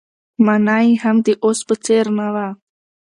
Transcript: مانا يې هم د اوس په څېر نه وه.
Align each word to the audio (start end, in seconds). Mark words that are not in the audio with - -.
مانا 0.45 0.77
يې 0.85 0.93
هم 1.03 1.17
د 1.25 1.27
اوس 1.45 1.59
په 1.67 1.75
څېر 1.85 2.05
نه 2.17 2.27
وه. 2.33 2.47